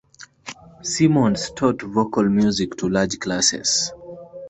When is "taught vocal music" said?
1.51-2.75